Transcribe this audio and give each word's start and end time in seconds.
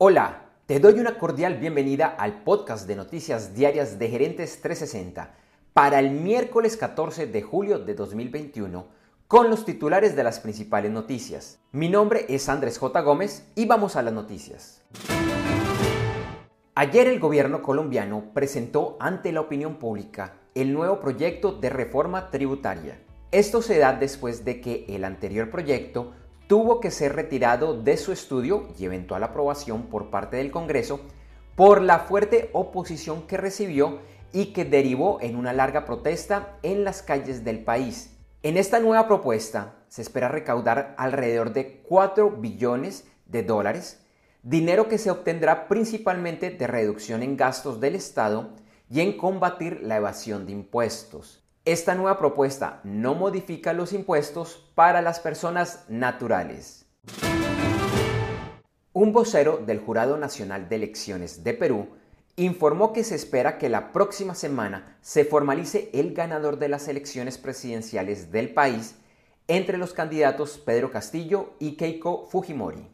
Hola, 0.00 0.44
te 0.66 0.78
doy 0.78 1.00
una 1.00 1.18
cordial 1.18 1.56
bienvenida 1.56 2.06
al 2.06 2.44
podcast 2.44 2.86
de 2.86 2.94
noticias 2.94 3.56
diarias 3.56 3.98
de 3.98 4.08
Gerentes 4.08 4.62
360 4.62 5.34
para 5.72 5.98
el 5.98 6.12
miércoles 6.12 6.76
14 6.76 7.26
de 7.26 7.42
julio 7.42 7.80
de 7.80 7.94
2021 7.96 8.86
con 9.26 9.50
los 9.50 9.64
titulares 9.64 10.14
de 10.14 10.22
las 10.22 10.38
principales 10.38 10.92
noticias. 10.92 11.58
Mi 11.72 11.88
nombre 11.88 12.26
es 12.28 12.48
Andrés 12.48 12.78
J. 12.78 13.00
Gómez 13.00 13.50
y 13.56 13.66
vamos 13.66 13.96
a 13.96 14.02
las 14.02 14.14
noticias. 14.14 14.84
Ayer 16.76 17.08
el 17.08 17.18
gobierno 17.18 17.60
colombiano 17.60 18.30
presentó 18.32 18.98
ante 19.00 19.32
la 19.32 19.40
opinión 19.40 19.80
pública 19.80 20.34
el 20.54 20.72
nuevo 20.72 21.00
proyecto 21.00 21.50
de 21.50 21.70
reforma 21.70 22.30
tributaria. 22.30 23.02
Esto 23.32 23.62
se 23.62 23.78
da 23.78 23.94
después 23.94 24.44
de 24.44 24.60
que 24.60 24.86
el 24.90 25.02
anterior 25.02 25.50
proyecto 25.50 26.12
tuvo 26.48 26.80
que 26.80 26.90
ser 26.90 27.14
retirado 27.14 27.80
de 27.80 27.96
su 27.98 28.10
estudio 28.10 28.68
y 28.78 28.86
eventual 28.86 29.22
aprobación 29.22 29.82
por 29.84 30.10
parte 30.10 30.38
del 30.38 30.50
Congreso 30.50 31.00
por 31.54 31.82
la 31.82 32.00
fuerte 32.00 32.50
oposición 32.54 33.26
que 33.26 33.36
recibió 33.36 33.98
y 34.32 34.46
que 34.46 34.64
derivó 34.64 35.18
en 35.20 35.36
una 35.36 35.52
larga 35.52 35.84
protesta 35.84 36.56
en 36.62 36.84
las 36.84 37.02
calles 37.02 37.44
del 37.44 37.64
país. 37.64 38.16
En 38.42 38.56
esta 38.56 38.80
nueva 38.80 39.06
propuesta 39.06 39.76
se 39.88 40.00
espera 40.02 40.28
recaudar 40.28 40.94
alrededor 40.96 41.52
de 41.52 41.82
4 41.82 42.30
billones 42.30 43.06
de 43.26 43.42
dólares, 43.42 44.00
dinero 44.42 44.88
que 44.88 44.98
se 44.98 45.10
obtendrá 45.10 45.68
principalmente 45.68 46.50
de 46.50 46.66
reducción 46.66 47.22
en 47.22 47.36
gastos 47.36 47.80
del 47.80 47.94
Estado 47.94 48.50
y 48.90 49.00
en 49.00 49.16
combatir 49.18 49.80
la 49.82 49.96
evasión 49.96 50.46
de 50.46 50.52
impuestos. 50.52 51.47
Esta 51.68 51.94
nueva 51.94 52.16
propuesta 52.18 52.80
no 52.82 53.14
modifica 53.14 53.74
los 53.74 53.92
impuestos 53.92 54.70
para 54.74 55.02
las 55.02 55.20
personas 55.20 55.84
naturales. 55.90 56.86
Un 58.94 59.12
vocero 59.12 59.58
del 59.58 59.78
Jurado 59.78 60.16
Nacional 60.16 60.70
de 60.70 60.76
Elecciones 60.76 61.44
de 61.44 61.52
Perú 61.52 61.88
informó 62.36 62.94
que 62.94 63.04
se 63.04 63.16
espera 63.16 63.58
que 63.58 63.68
la 63.68 63.92
próxima 63.92 64.34
semana 64.34 64.96
se 65.02 65.26
formalice 65.26 65.90
el 65.92 66.14
ganador 66.14 66.58
de 66.58 66.70
las 66.70 66.88
elecciones 66.88 67.36
presidenciales 67.36 68.32
del 68.32 68.54
país 68.54 68.94
entre 69.46 69.76
los 69.76 69.92
candidatos 69.92 70.56
Pedro 70.56 70.90
Castillo 70.90 71.52
y 71.58 71.76
Keiko 71.76 72.28
Fujimori. 72.30 72.88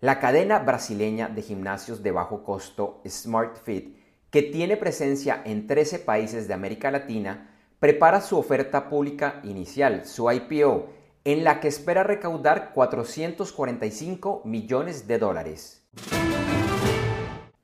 La 0.00 0.18
cadena 0.18 0.60
brasileña 0.60 1.28
de 1.28 1.42
gimnasios 1.42 2.02
de 2.02 2.10
bajo 2.10 2.42
costo 2.42 3.02
SmartFit 3.06 4.03
que 4.34 4.42
tiene 4.42 4.76
presencia 4.76 5.40
en 5.44 5.68
13 5.68 6.00
países 6.00 6.48
de 6.48 6.54
América 6.54 6.90
Latina, 6.90 7.54
prepara 7.78 8.20
su 8.20 8.36
oferta 8.36 8.88
pública 8.88 9.38
inicial, 9.44 10.04
su 10.06 10.28
IPO, 10.28 10.88
en 11.22 11.44
la 11.44 11.60
que 11.60 11.68
espera 11.68 12.02
recaudar 12.02 12.72
445 12.74 14.42
millones 14.44 15.06
de 15.06 15.18
dólares. 15.20 15.86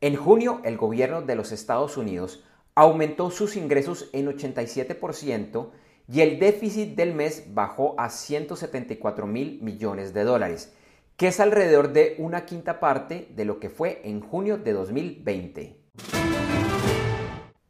En 0.00 0.14
junio, 0.14 0.60
el 0.62 0.76
gobierno 0.76 1.22
de 1.22 1.34
los 1.34 1.50
Estados 1.50 1.96
Unidos 1.96 2.44
aumentó 2.76 3.32
sus 3.32 3.56
ingresos 3.56 4.08
en 4.12 4.28
87% 4.28 5.70
y 6.06 6.20
el 6.20 6.38
déficit 6.38 6.94
del 6.94 7.12
mes 7.12 7.52
bajó 7.52 7.96
a 7.98 8.08
174 8.08 9.26
mil 9.26 9.60
millones 9.62 10.14
de 10.14 10.22
dólares, 10.22 10.72
que 11.16 11.26
es 11.26 11.40
alrededor 11.40 11.92
de 11.92 12.14
una 12.18 12.46
quinta 12.46 12.78
parte 12.78 13.26
de 13.34 13.46
lo 13.46 13.58
que 13.58 13.68
fue 13.68 14.00
en 14.04 14.20
junio 14.20 14.58
de 14.58 14.72
2020. 14.74 15.82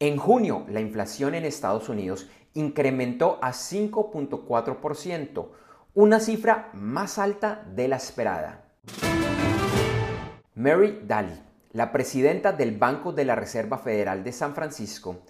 En 0.00 0.16
junio, 0.16 0.64
la 0.68 0.80
inflación 0.80 1.34
en 1.34 1.44
Estados 1.44 1.88
Unidos 1.88 2.28
incrementó 2.54 3.40
a 3.42 3.50
5.4%, 3.50 5.48
una 5.94 6.20
cifra 6.20 6.70
más 6.72 7.18
alta 7.18 7.64
de 7.74 7.88
la 7.88 7.96
esperada. 7.96 8.64
Mary 10.54 11.00
Daly, 11.04 11.42
la 11.72 11.90
presidenta 11.90 12.52
del 12.52 12.78
Banco 12.78 13.12
de 13.12 13.24
la 13.24 13.34
Reserva 13.34 13.78
Federal 13.78 14.22
de 14.22 14.30
San 14.30 14.54
Francisco, 14.54 15.22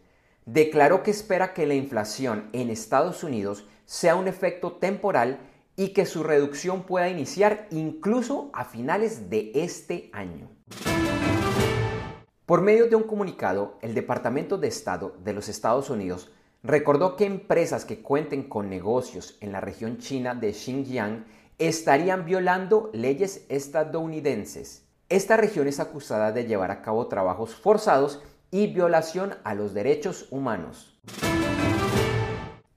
declaró 0.44 1.02
que 1.02 1.12
espera 1.12 1.54
que 1.54 1.66
la 1.66 1.74
inflación 1.74 2.50
en 2.52 2.68
Estados 2.68 3.24
Unidos 3.24 3.66
sea 3.86 4.16
un 4.16 4.28
efecto 4.28 4.72
temporal 4.72 5.38
y 5.76 5.94
que 5.94 6.04
su 6.04 6.22
reducción 6.22 6.82
pueda 6.82 7.08
iniciar 7.08 7.68
incluso 7.70 8.50
a 8.52 8.66
finales 8.66 9.30
de 9.30 9.50
este 9.54 10.10
año. 10.12 10.50
Por 12.48 12.62
medio 12.62 12.88
de 12.88 12.96
un 12.96 13.02
comunicado, 13.02 13.76
el 13.82 13.92
Departamento 13.92 14.56
de 14.56 14.68
Estado 14.68 15.14
de 15.22 15.34
los 15.34 15.50
Estados 15.50 15.90
Unidos 15.90 16.30
recordó 16.62 17.14
que 17.14 17.26
empresas 17.26 17.84
que 17.84 18.00
cuenten 18.00 18.48
con 18.48 18.70
negocios 18.70 19.36
en 19.42 19.52
la 19.52 19.60
región 19.60 19.98
china 19.98 20.34
de 20.34 20.54
Xinjiang 20.54 21.26
estarían 21.58 22.24
violando 22.24 22.88
leyes 22.94 23.44
estadounidenses. 23.50 24.86
Esta 25.10 25.36
región 25.36 25.68
es 25.68 25.78
acusada 25.78 26.32
de 26.32 26.46
llevar 26.46 26.70
a 26.70 26.80
cabo 26.80 27.06
trabajos 27.06 27.54
forzados 27.54 28.22
y 28.50 28.68
violación 28.68 29.34
a 29.44 29.52
los 29.54 29.74
derechos 29.74 30.26
humanos. 30.30 30.98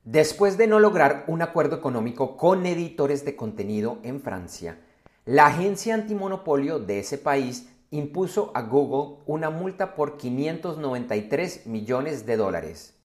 Después 0.04 0.58
de 0.58 0.68
no 0.68 0.82
lograr 0.82 1.24
un 1.28 1.42
acuerdo 1.42 1.78
económico 1.78 2.36
con 2.36 2.66
editores 2.66 3.24
de 3.24 3.38
contenido 3.38 4.00
en 4.04 4.20
Francia, 4.20 4.82
la 5.24 5.46
agencia 5.46 5.94
antimonopolio 5.94 6.80
de 6.80 7.00
ese 7.00 7.18
país 7.18 7.70
impuso 7.92 8.52
a 8.56 8.62
Google 8.62 9.22
una 9.26 9.50
multa 9.50 9.96
por 9.96 10.18
593 10.18 11.68
millones 11.68 12.26
de 12.26 12.38
dólares. 12.38 12.98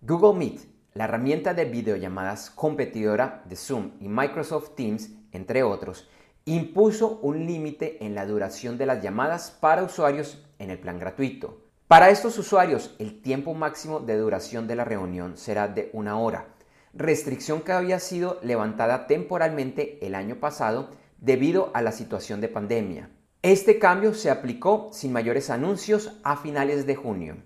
Google 0.00 0.36
Meet, 0.36 0.60
la 0.94 1.04
herramienta 1.04 1.54
de 1.54 1.64
videollamadas 1.64 2.50
competidora 2.50 3.44
de 3.46 3.54
Zoom 3.54 3.92
y 4.00 4.08
Microsoft 4.08 4.74
Teams, 4.74 5.10
entre 5.30 5.62
otros, 5.62 6.08
impuso 6.44 7.20
un 7.22 7.46
límite 7.46 8.04
en 8.04 8.16
la 8.16 8.26
duración 8.26 8.78
de 8.78 8.86
las 8.86 9.00
llamadas 9.00 9.52
para 9.52 9.84
usuarios 9.84 10.44
en 10.58 10.70
el 10.70 10.78
plan 10.78 10.98
gratuito. 10.98 11.62
Para 11.86 12.10
estos 12.10 12.36
usuarios, 12.36 12.96
el 12.98 13.22
tiempo 13.22 13.54
máximo 13.54 14.00
de 14.00 14.16
duración 14.16 14.66
de 14.66 14.74
la 14.74 14.84
reunión 14.84 15.36
será 15.36 15.68
de 15.68 15.88
una 15.92 16.18
hora, 16.18 16.48
restricción 16.94 17.60
que 17.60 17.72
había 17.72 18.00
sido 18.00 18.40
levantada 18.42 19.06
temporalmente 19.06 20.04
el 20.04 20.16
año 20.16 20.40
pasado 20.40 20.90
debido 21.18 21.70
a 21.74 21.82
la 21.82 21.92
situación 21.92 22.40
de 22.40 22.48
pandemia. 22.48 23.10
Este 23.42 23.78
cambio 23.78 24.14
se 24.14 24.30
aplicó 24.30 24.90
sin 24.92 25.12
mayores 25.12 25.50
anuncios 25.50 26.18
a 26.24 26.36
finales 26.36 26.86
de 26.86 26.96
junio. 26.96 27.36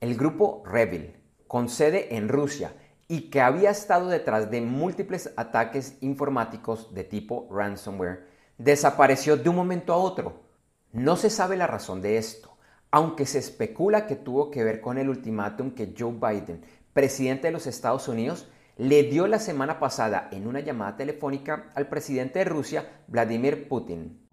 El 0.00 0.16
grupo 0.16 0.62
Revil, 0.64 1.16
con 1.46 1.68
sede 1.68 2.16
en 2.16 2.28
Rusia 2.28 2.72
y 3.08 3.30
que 3.30 3.40
había 3.40 3.70
estado 3.70 4.08
detrás 4.08 4.50
de 4.50 4.60
múltiples 4.60 5.32
ataques 5.36 5.96
informáticos 6.00 6.94
de 6.94 7.04
tipo 7.04 7.48
ransomware, 7.50 8.26
desapareció 8.58 9.36
de 9.36 9.48
un 9.48 9.56
momento 9.56 9.92
a 9.92 9.98
otro. 9.98 10.42
No 10.92 11.16
se 11.16 11.30
sabe 11.30 11.56
la 11.56 11.66
razón 11.66 12.00
de 12.00 12.16
esto, 12.16 12.56
aunque 12.90 13.26
se 13.26 13.38
especula 13.38 14.06
que 14.06 14.16
tuvo 14.16 14.50
que 14.50 14.64
ver 14.64 14.80
con 14.80 14.98
el 14.98 15.08
ultimátum 15.08 15.72
que 15.72 15.94
Joe 15.96 16.12
Biden, 16.12 16.64
presidente 16.92 17.48
de 17.48 17.52
los 17.52 17.66
Estados 17.66 18.08
Unidos, 18.08 18.48
le 18.76 19.04
dio 19.04 19.26
la 19.26 19.38
semana 19.38 19.78
pasada 19.78 20.28
en 20.32 20.46
una 20.46 20.60
llamada 20.60 20.98
telefónica 20.98 21.72
al 21.74 21.88
presidente 21.88 22.40
de 22.40 22.44
Rusia, 22.44 23.02
Vladimir 23.06 23.68
Putin. 23.68 24.28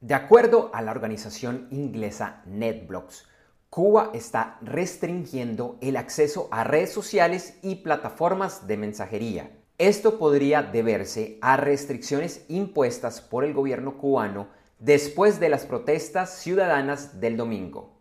De 0.00 0.14
acuerdo 0.14 0.70
a 0.72 0.80
la 0.80 0.92
organización 0.92 1.66
inglesa 1.70 2.42
NetBlocks, 2.46 3.28
Cuba 3.68 4.10
está 4.14 4.58
restringiendo 4.60 5.78
el 5.80 5.96
acceso 5.96 6.48
a 6.52 6.62
redes 6.62 6.92
sociales 6.92 7.58
y 7.62 7.76
plataformas 7.76 8.66
de 8.68 8.76
mensajería. 8.76 9.50
Esto 9.78 10.18
podría 10.18 10.62
deberse 10.62 11.38
a 11.40 11.56
restricciones 11.56 12.44
impuestas 12.48 13.20
por 13.20 13.44
el 13.44 13.54
gobierno 13.54 13.98
cubano 13.98 14.48
después 14.78 15.40
de 15.40 15.48
las 15.48 15.66
protestas 15.66 16.38
ciudadanas 16.38 17.18
del 17.18 17.36
domingo. 17.36 17.98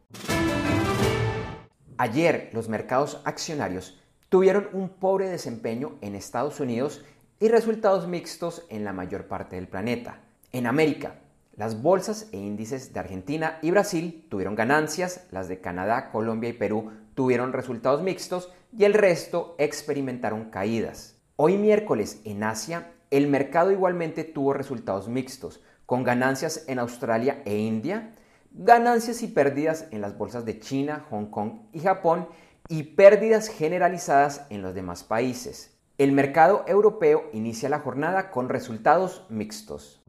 Ayer 1.97 2.49
los 2.53 2.67
mercados 2.67 3.21
accionarios 3.25 4.00
tuvieron 4.31 4.69
un 4.71 4.87
pobre 4.87 5.27
desempeño 5.27 5.97
en 5.99 6.15
Estados 6.15 6.61
Unidos 6.61 7.03
y 7.41 7.49
resultados 7.49 8.07
mixtos 8.07 8.65
en 8.69 8.85
la 8.85 8.93
mayor 8.93 9.25
parte 9.25 9.57
del 9.57 9.67
planeta. 9.67 10.21
En 10.53 10.67
América, 10.67 11.15
las 11.57 11.81
bolsas 11.81 12.29
e 12.31 12.37
índices 12.37 12.93
de 12.93 13.01
Argentina 13.01 13.59
y 13.61 13.71
Brasil 13.71 14.25
tuvieron 14.29 14.55
ganancias, 14.55 15.27
las 15.31 15.49
de 15.49 15.59
Canadá, 15.59 16.11
Colombia 16.11 16.49
y 16.49 16.53
Perú 16.53 16.93
tuvieron 17.13 17.51
resultados 17.51 18.03
mixtos 18.03 18.49
y 18.71 18.85
el 18.85 18.93
resto 18.93 19.53
experimentaron 19.59 20.45
caídas. 20.45 21.17
Hoy 21.35 21.57
miércoles 21.57 22.21
en 22.23 22.45
Asia, 22.45 22.93
el 23.09 23.27
mercado 23.27 23.69
igualmente 23.73 24.23
tuvo 24.23 24.53
resultados 24.53 25.09
mixtos, 25.09 25.61
con 25.85 26.05
ganancias 26.05 26.63
en 26.69 26.79
Australia 26.79 27.41
e 27.43 27.57
India, 27.57 28.13
ganancias 28.53 29.23
y 29.23 29.27
pérdidas 29.27 29.87
en 29.91 29.99
las 29.99 30.17
bolsas 30.17 30.45
de 30.45 30.57
China, 30.57 31.05
Hong 31.09 31.25
Kong 31.25 31.63
y 31.73 31.81
Japón 31.81 32.27
y 32.71 32.83
pérdidas 32.83 33.49
generalizadas 33.49 34.45
en 34.49 34.61
los 34.61 34.73
demás 34.73 35.03
países. 35.03 35.77
El 35.97 36.13
mercado 36.13 36.63
europeo 36.67 37.25
inicia 37.33 37.67
la 37.67 37.79
jornada 37.79 38.31
con 38.31 38.47
resultados 38.47 39.25
mixtos. 39.27 40.01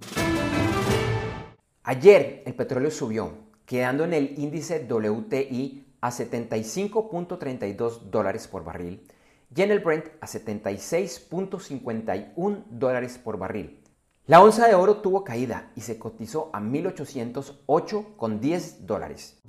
Ayer 1.82 2.44
el 2.46 2.54
petróleo 2.54 2.92
subió, 2.92 3.32
quedando 3.66 4.04
en 4.04 4.14
el 4.14 4.38
índice 4.38 4.86
WTI 4.88 5.88
a 6.00 6.12
75.32 6.12 8.02
dólares 8.02 8.46
por 8.46 8.62
barril 8.62 9.08
y 9.54 9.62
en 9.62 9.70
el 9.72 9.80
Brent 9.80 10.06
a 10.20 10.28
76.51 10.28 12.64
dólares 12.70 13.18
por 13.18 13.38
barril. 13.38 13.82
La 14.26 14.40
onza 14.40 14.68
de 14.68 14.76
oro 14.76 14.98
tuvo 14.98 15.24
caída 15.24 15.72
y 15.74 15.80
se 15.80 15.98
cotizó 15.98 16.48
a 16.52 16.60
1.808,10 16.60 18.78
dólares. 18.78 19.42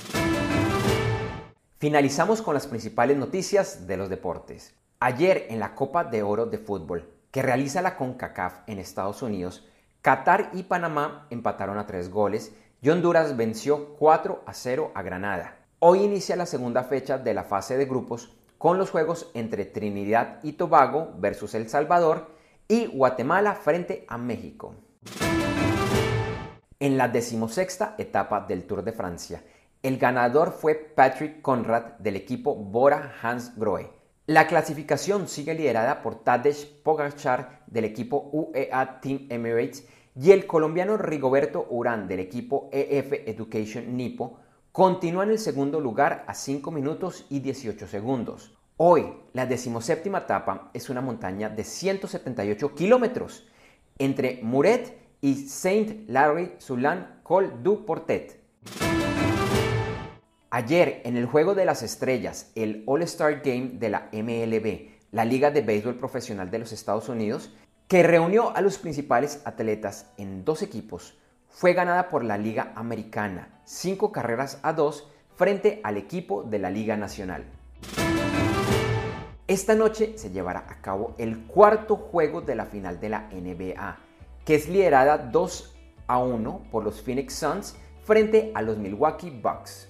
Finalizamos 1.83 2.41
con 2.41 2.53
las 2.53 2.65
principales 2.65 3.18
noticias 3.18 3.88
de 3.88 3.97
los 3.97 4.07
deportes. 4.07 4.74
Ayer 5.01 5.47
en 5.50 5.59
la 5.59 5.75
Copa 5.75 6.06
de 6.06 6.24
Oro 6.24 6.45
de 6.45 6.57
Fútbol, 6.57 7.09
que 7.30 7.41
realiza 7.41 7.81
la 7.81 7.97
CONCACAF 7.97 8.59
en 8.68 8.80
Estados 8.80 9.21
Unidos, 9.21 9.68
Qatar 10.01 10.50
y 10.53 10.63
Panamá 10.63 11.27
empataron 11.30 11.77
a 11.77 11.85
tres 11.85 12.09
goles 12.09 12.56
y 12.81 12.89
Honduras 12.89 13.35
venció 13.35 13.95
4 13.95 14.44
a 14.45 14.53
0 14.53 14.94
a 14.95 15.01
Granada. 15.01 15.57
Hoy 15.80 16.03
inicia 16.03 16.38
la 16.38 16.45
segunda 16.45 16.85
fecha 16.85 17.18
de 17.18 17.33
la 17.33 17.44
fase 17.44 17.75
de 17.75 17.83
grupos 17.83 18.33
con 18.57 18.77
los 18.77 18.89
juegos 18.89 19.30
entre 19.33 19.65
Trinidad 19.65 20.39
y 20.41 20.53
Tobago 20.53 21.12
versus 21.18 21.53
El 21.53 21.68
Salvador 21.68 22.30
y 22.69 22.85
Guatemala 22.85 23.56
frente 23.56 24.06
a 24.07 24.18
México. 24.18 24.74
En 26.80 26.97
la 26.97 27.09
decimosexta 27.09 27.95
etapa 27.97 28.39
del 28.39 28.63
Tour 28.63 28.85
de 28.85 28.94
Francia, 28.94 29.44
el 29.83 29.97
ganador 29.97 30.51
fue 30.53 30.75
Patrick 30.75 31.41
Conrad 31.41 31.97
del 32.00 32.15
equipo 32.15 32.56
Bora 32.56 33.13
Hans 33.21 33.57
Grohe. 33.57 33.91
La 34.25 34.47
clasificación 34.47 35.27
sigue 35.27 35.53
liderada 35.53 36.01
por 36.01 36.24
Tadej 36.24 36.81
Pogacar 36.81 37.63
del 37.68 37.83
equipo 37.83 38.30
UEA 38.31 39.01
Team 39.01 39.27
Emirates 39.30 39.85
y 40.15 40.31
el 40.31 40.47
colombiano 40.47 40.95
Rigoberto 40.95 41.68
Urán 41.69 42.07
del 42.07 42.21
equipo 42.21 42.69
EF 42.71 43.12
Education 43.27 43.97
Nipo 43.97 44.39
continúa 44.71 45.25
en 45.25 45.31
el 45.31 45.39
segundo 45.39 45.81
lugar 45.81 46.24
a 46.27 46.33
5 46.33 46.71
minutos 46.71 47.25
y 47.30 47.41
18 47.41 47.85
segundos. 47.85 48.57
Hoy, 48.77 49.06
la 49.33 49.45
decimoséptima 49.45 50.19
etapa 50.19 50.71
es 50.74 50.89
una 50.89 51.01
montaña 51.01 51.50
de 51.50 51.65
178 51.65 52.74
kilómetros 52.74 53.50
entre 53.97 54.39
Muret 54.44 54.97
y 55.19 55.50
Saint-Larry-Soulan-Col 55.50 57.62
du 57.62 57.85
Portet. 57.85 58.39
Ayer, 60.55 61.01
en 61.03 61.17
el 61.17 61.25
Juego 61.25 61.55
de 61.55 61.65
las 61.65 61.81
Estrellas, 61.81 62.51
el 62.53 62.83
All-Star 62.85 63.41
Game 63.41 63.71
de 63.79 63.89
la 63.89 64.09
MLB, 64.13 64.91
la 65.09 65.25
Liga 65.25 65.50
de 65.50 65.61
Béisbol 65.61 65.95
Profesional 65.95 66.51
de 66.51 66.59
los 66.59 66.71
Estados 66.71 67.09
Unidos, 67.09 67.51
que 67.88 68.03
reunió 68.03 68.55
a 68.55 68.61
los 68.61 68.77
principales 68.77 69.41
atletas 69.45 70.11
en 70.15 70.45
dos 70.45 70.61
equipos, 70.61 71.17
fue 71.50 71.73
ganada 71.73 72.07
por 72.07 72.23
la 72.23 72.38
Liga 72.38 72.71
Americana, 72.75 73.61
cinco 73.65 74.11
carreras 74.11 74.59
a 74.61 74.73
dos, 74.73 75.09
frente 75.35 75.81
al 75.83 75.97
equipo 75.97 76.44
de 76.44 76.59
la 76.59 76.69
Liga 76.69 76.97
Nacional. 76.97 77.45
Esta 79.47 79.73
noche 79.73 80.19
se 80.19 80.29
llevará 80.29 80.67
a 80.69 80.81
cabo 80.81 81.15
el 81.17 81.47
cuarto 81.47 81.95
juego 81.95 82.41
de 82.41 82.53
la 82.53 82.65
final 82.65 82.99
de 82.99 83.09
la 83.09 83.27
NBA, 83.31 83.97
que 84.45 84.53
es 84.53 84.69
liderada 84.69 85.17
2 85.17 85.75
a 86.06 86.19
1 86.19 86.67
por 86.69 86.83
los 86.83 87.01
Phoenix 87.01 87.33
Suns 87.33 87.75
frente 88.03 88.51
a 88.53 88.61
los 88.61 88.77
Milwaukee 88.77 89.31
Bucks. 89.31 89.89